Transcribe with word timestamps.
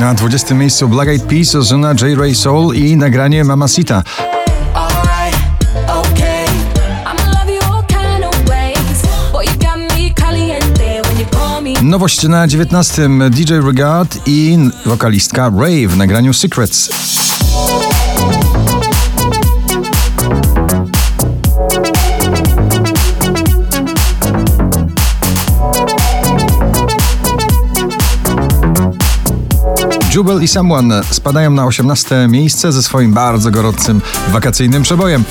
Na 0.00 0.14
20 0.14 0.54
miejscu 0.54 0.88
Black 0.88 1.08
Eyed 1.08 1.22
Peas, 1.22 1.54
Ozuna, 1.54 1.94
J. 1.94 2.16
Ray 2.16 2.34
Soul 2.34 2.74
i 2.74 2.96
nagranie 2.96 3.44
Mamacita. 3.44 4.02
Nowość 11.82 12.22
na 12.22 12.46
19 12.46 13.08
DJ 13.30 13.52
Regard 13.66 14.18
i 14.26 14.58
wokalistka 14.86 15.52
Ray 15.58 15.88
w 15.88 15.96
nagraniu 15.96 16.34
Secrets. 16.34 16.90
Jubel 30.14 30.42
i 30.42 30.48
Someone 30.48 31.04
spadają 31.10 31.50
na 31.50 31.66
18 31.66 32.28
miejsce 32.28 32.72
ze 32.72 32.82
swoim 32.82 33.12
bardzo 33.12 33.50
gorącym 33.50 34.00
wakacyjnym 34.28 34.82
przebojem. 34.82 35.24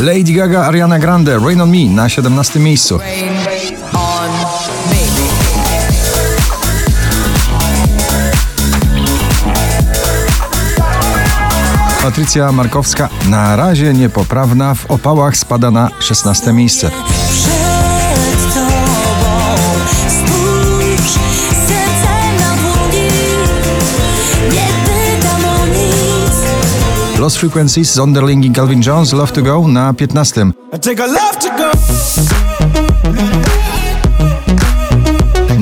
Lady 0.00 0.32
Gaga, 0.32 0.66
Ariana 0.66 0.98
Grande, 0.98 1.38
Rain 1.38 1.60
on 1.60 1.70
Me 1.70 1.84
na 1.84 2.08
17 2.08 2.60
miejscu. 2.60 3.00
Patrycja 12.04 12.52
Markowska. 12.52 13.08
Na 13.28 13.56
razie 13.56 13.92
niepoprawna. 13.92 14.74
W 14.74 14.90
opałach 14.90 15.36
spada 15.36 15.70
na 15.70 15.90
16 16.00 16.52
miejsce. 16.52 16.90
Lost 27.18 27.36
Frequencies, 27.36 27.94
Zonderling 27.94 28.44
i 28.44 28.50
Calvin 28.50 28.82
Jones, 28.86 29.12
Love 29.12 29.32
to 29.32 29.42
Go 29.42 29.68
na 29.68 29.94
15. 29.94 30.52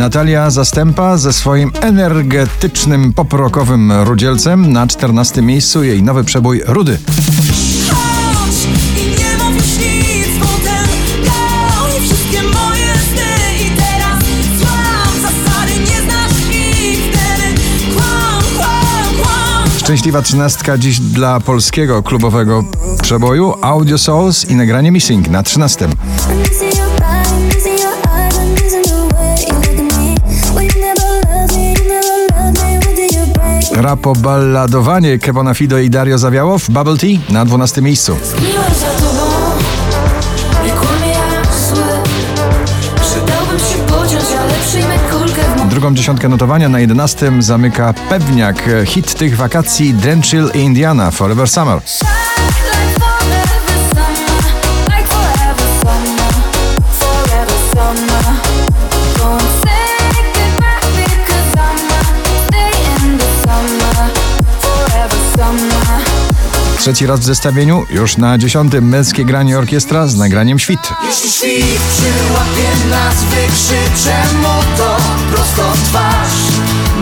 Natalia 0.03 0.51
Zastępa 0.51 1.17
ze 1.17 1.33
swoim 1.33 1.73
energetycznym 1.81 3.13
poprokowym 3.13 3.93
rudzielcem 3.93 4.73
na 4.73 4.87
14 4.87 5.43
miejscu 5.43 5.85
jej 5.85 6.03
nowy 6.03 6.25
przebój 6.25 6.63
Rudy. 6.67 6.99
Szczęśliwa 19.79 20.23
trzynastka 20.23 20.79
dziś 20.79 21.01
dla 21.01 21.41
polskiego 21.41 22.03
klubowego 22.03 22.65
przeboju 23.03 23.55
Audio 23.61 23.99
Souls 23.99 24.51
i 24.51 24.55
nagranie 24.55 24.91
Missing 24.91 25.29
na 25.29 25.43
13. 25.43 25.89
Rapoballadowanie 33.83 35.19
Kevona 35.19 35.55
Fido 35.55 35.79
i 35.79 35.91
Dario 35.91 36.19
Zawiałow, 36.19 36.71
Bubble 36.71 36.97
Tea 36.97 37.19
na 37.29 37.45
12 37.45 37.83
miejscu. 37.83 38.17
Drugą 45.71 45.95
dziesiątkę 45.95 46.29
notowania 46.29 46.69
na 46.69 46.81
11 46.81 47.33
zamyka 47.39 47.95
pewniak 48.09 48.71
hit 48.85 49.15
tych 49.15 49.37
wakacji 49.37 49.95
Drenchill 49.95 50.51
Indiana 50.55 51.11
Forever 51.11 51.49
Summer. 51.49 51.81
Trzeci 66.83 67.07
raz 67.07 67.21
w 67.21 67.25
zestawieniu, 67.25 67.87
już 67.91 68.17
na 68.17 68.39
dziesiątym 68.39 68.89
męskie 68.89 69.25
granie 69.25 69.59
orkiestra 69.59 70.07
z 70.07 70.17
nagraniem 70.17 70.59
Świt. 70.59 70.79
Jeśli 71.07 71.31
świt 71.31 71.81
przyłapie 71.93 72.91
nas, 72.91 73.25
wykrzyczę 73.25 74.17
mu 74.37 74.77
to 74.77 74.97
prosto 75.33 75.73
w 75.73 75.83
twarz. 75.89 76.33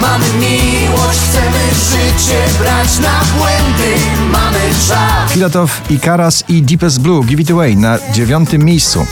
Mamy 0.01 0.25
miłość, 0.41 1.19
chcemy 1.19 1.59
życie 1.91 2.39
brać 2.59 2.99
na 2.99 3.21
błędy, 3.39 4.01
mamy 4.33 4.61
czas. 4.89 5.33
Filatow 5.33 5.83
i 5.91 6.01
Karas 6.01 6.45
i 6.49 6.63
Deepest 6.63 7.01
Blue 7.01 7.25
Give 7.25 7.41
It 7.41 7.51
Away 7.51 7.77
na 7.77 7.99
dziewiątym 8.13 8.65
miejscu. 8.65 9.07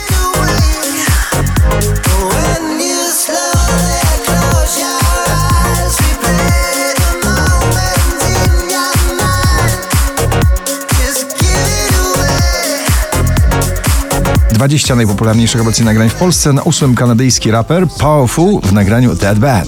20 14.59 14.95
najpopularniejszych 14.95 15.61
obecnie 15.61 15.85
nagrań 15.85 16.09
w 16.09 16.13
Polsce. 16.13 16.53
Na 16.53 16.61
ósmym 16.61 16.95
kanadyjski 16.95 17.51
raper 17.51 17.87
Powerful 17.87 18.61
w 18.61 18.73
nagraniu 18.73 19.15
That 19.15 19.39
Bad. 19.39 19.67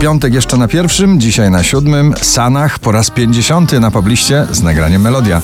Piątek 0.00 0.34
jeszcze 0.34 0.56
na 0.56 0.68
pierwszym, 0.68 1.20
dzisiaj 1.20 1.50
na 1.50 1.62
siódmym. 1.62 2.14
Sanach 2.22 2.78
po 2.78 2.92
raz 2.92 3.10
50 3.10 3.72
na 3.72 3.90
pobliście 3.90 4.46
z 4.50 4.62
nagraniem 4.62 5.02
Melodia. 5.02 5.42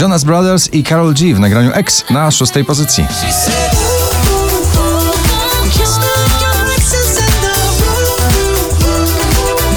Jonas 0.00 0.24
Brothers 0.24 0.74
i 0.74 0.84
Carol 0.84 1.14
G 1.14 1.34
w 1.34 1.40
nagraniu 1.40 1.70
X 1.72 2.04
na 2.10 2.30
szóstej 2.30 2.64
pozycji. 2.64 3.06
Kiss 3.06 3.48
your 6.40 6.70
exes 6.76 7.18
in 7.18 7.24
the 7.42 7.54
room. 7.84 8.20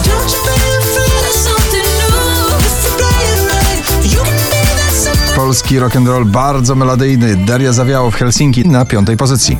Don't 0.03 0.31
you 0.33 0.41
be 0.45 0.57
afraid 0.79 1.23
of 1.29 1.35
something 1.35 1.87
new. 1.99 2.15
If 2.59 2.85
you 2.85 2.91
play 2.97 3.21
it 3.33 3.39
right, 3.51 3.83
you 4.13 4.19
can 4.23 4.49
be 4.49 4.61
that 4.75 4.93
someone. 4.93 5.35
Polski 5.35 5.79
rock'n'roll 5.79 6.25
bardzo 6.25 6.75
melodyjny. 6.75 7.35
Daria 7.35 7.73
Zawiało 7.73 8.11
w 8.11 8.15
Helsinki 8.15 8.67
na 8.67 8.85
piątej 8.85 9.17
pozycji. 9.17 9.57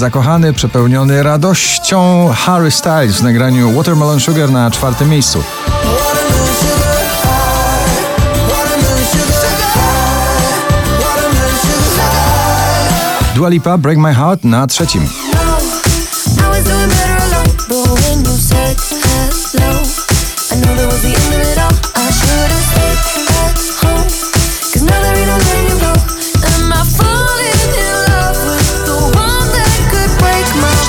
Zakochany, 0.00 0.52
przepełniony 0.52 1.22
radością 1.22 2.28
Harry 2.36 2.70
Styles 2.70 3.16
w 3.16 3.22
nagraniu 3.22 3.72
Watermelon 3.72 4.20
Sugar 4.20 4.50
na 4.50 4.70
czwartym 4.70 5.08
miejscu. 5.08 5.42
Dua 13.34 13.48
Lipa 13.48 13.78
Break 13.78 13.98
My 13.98 14.14
Heart 14.14 14.44
na 14.44 14.66
trzecim. 14.66 15.29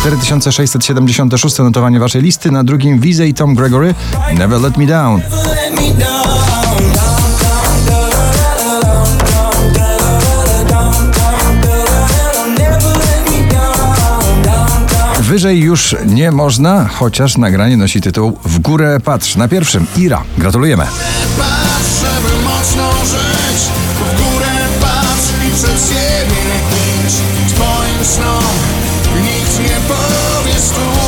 4676 0.01 1.59
notowanie 1.59 2.00
waszej 2.00 2.21
listy, 2.21 2.51
na 2.51 2.63
drugim 2.63 3.00
Wizy 3.00 3.27
i 3.27 3.33
Tom 3.33 3.56
Gregory 3.56 3.95
Never 4.38 4.62
Let 4.62 4.77
Me 4.77 4.86
Down. 4.86 5.21
Wyżej 15.19 15.59
już 15.59 15.95
nie 16.06 16.31
można, 16.31 16.88
chociaż 16.88 17.38
nagranie 17.38 17.77
nosi 17.77 18.01
tytuł 18.01 18.38
W 18.45 18.59
górę 18.59 19.00
patrz. 19.03 19.36
Na 19.36 19.48
pierwszym 19.48 19.86
Ira. 19.98 20.24
Gratulujemy. 20.38 20.83
Patrz, 21.38 22.00
żeby 22.00 22.44
mocno 22.44 22.92
żyć. 23.06 23.62
W 23.95 24.18
górę 24.18 24.51
patrz 24.81 25.48
i 25.48 25.56
przed 25.56 25.89
siebie 25.89 26.42
idź. 27.06 27.13
Twoim 27.53 28.06
snom 28.06 28.70
tiempo 29.57 29.95
y 30.45 30.50
estuvo 30.50 31.00